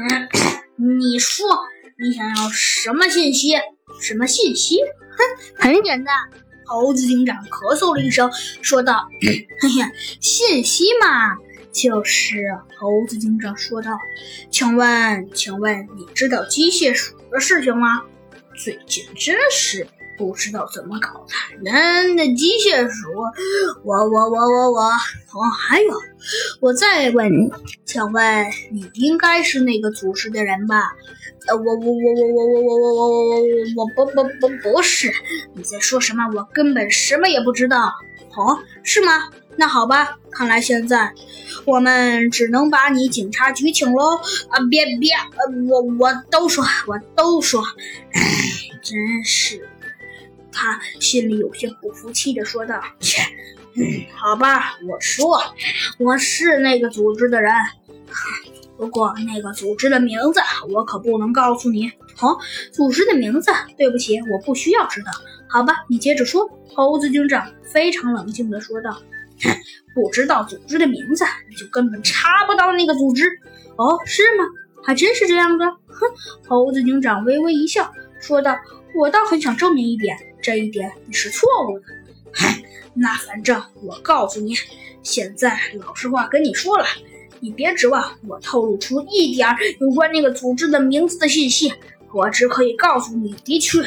[0.00, 0.28] 嗯，
[1.00, 1.44] 你说
[1.98, 3.54] 你想要什么信息？
[4.00, 4.76] 什么信息？
[4.76, 6.14] 哼，很简单。
[6.66, 8.30] 猴子警长咳嗽了一声，
[8.62, 9.68] 说道： “嘿嘿，
[10.20, 11.34] 信息嘛，
[11.72, 12.44] 就是……”
[12.78, 13.90] 猴子警长说道
[14.52, 18.04] ：“请问，请问你知道机械鼠的事情吗？
[18.54, 19.84] 最近真是……”
[20.18, 23.08] 不知道怎么搞才能的机械鼠，
[23.84, 25.94] 我我我我我哦，还有，
[26.60, 27.48] 我再问你，
[27.84, 30.92] 请问你应该是那个组织的人吧？
[31.46, 33.40] 呃，我我我我我我我我我我我
[33.76, 35.12] 我不不不不是，
[35.54, 36.24] 你在说什么？
[36.34, 37.92] 我根本什么也不知道。
[38.36, 39.30] 哦，是吗？
[39.56, 41.12] 那好吧，看来现在
[41.64, 44.16] 我们只能把你警察局请喽。
[44.50, 47.62] 啊，别别，呃，我我都说，我都说，
[48.12, 48.22] 唉，
[48.82, 49.68] 真是。
[50.52, 53.22] 他心里有些不服气的说道：“切，
[53.74, 53.82] 嗯，
[54.14, 55.40] 好吧，我说
[55.98, 57.52] 我是那个组织的人，
[58.76, 60.40] 不过那个组织的名字
[60.70, 61.90] 我可不能告诉你。
[62.20, 62.36] 哦，
[62.72, 65.12] 组织的名字，对不起，我不需要知道。
[65.48, 68.92] 好吧，你接着说。”猴子警长非常冷静的说道
[69.42, 69.50] ：“哼，
[69.94, 73.24] 不知道组织的名字，你就根本查不到那个组织。
[73.74, 74.44] 哦，是吗？
[74.84, 76.06] 还真是这样的。”哼，
[76.46, 78.56] 猴子警长微微一笑说道
[78.94, 80.16] ：“我倒很想证明一点。”
[80.48, 81.84] 这一点你是错误的，
[82.32, 82.58] 嗨，
[82.94, 84.54] 那反正我告诉你，
[85.02, 86.86] 现在老实话跟你说了，
[87.40, 89.46] 你别指望我透露出一点
[89.78, 91.70] 有关那个组织的名字的信息。
[92.14, 93.78] 我只可以告诉你，的确，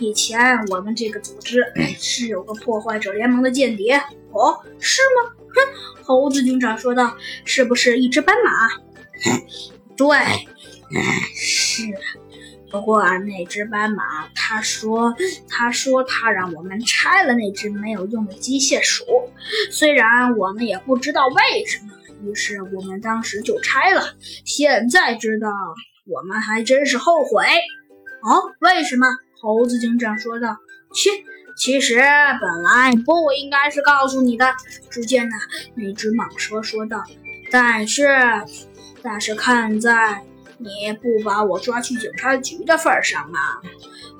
[0.00, 0.36] 以前
[0.70, 1.64] 我们这个组织
[1.96, 3.94] 是有个破坏者联盟的间谍。
[4.32, 5.30] 哦，是吗？
[5.54, 8.50] 哼，猴子警长说道，是不是一只斑马？
[9.96, 10.18] 对，
[11.36, 11.84] 是。
[12.72, 14.02] 不过那只斑马，
[14.34, 15.14] 他说
[15.46, 19.04] ：“他说他让我们拆了那只没有用的机械鼠，
[19.70, 24.14] 虽然我们也不知道为什么，于是我们当时就拆了。
[24.46, 25.50] 现在知道，
[26.06, 27.44] 我们还真是后悔。”
[28.24, 29.06] 哦，为什么？
[29.42, 30.56] 猴子警长说道
[30.94, 31.10] ：“切，
[31.58, 34.46] 其实本来不应该是告诉你的。”
[34.88, 35.34] 只见呢，
[35.74, 37.04] 那只蟒蛇说道
[37.52, 38.08] ：“但是，
[39.02, 40.24] 但是看在……”
[40.62, 43.60] 你不把我抓去警察局的份上啊，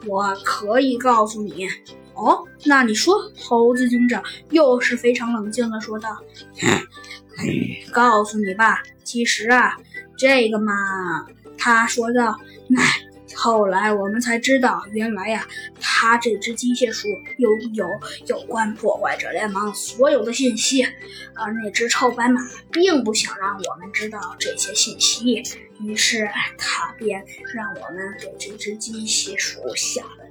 [0.06, 1.66] 我可以告诉你
[2.14, 2.44] 哦。
[2.64, 6.08] 那你说，猴子警长又是非常冷静的说道
[7.92, 9.76] ：“告诉你吧，其实啊，
[10.16, 10.74] 这个嘛，
[11.56, 12.36] 他说道，
[12.76, 13.01] 哎。”
[13.34, 15.46] 后来我们才知道，原来呀，
[15.80, 17.86] 他这只机械鼠拥有
[18.26, 20.84] 有关破坏者联盟所有的信息，
[21.34, 22.40] 而那只臭白马
[22.70, 25.42] 并不想让我们知道这些信息，
[25.80, 26.28] 于是
[26.58, 30.21] 他便让我们给这只机械鼠下了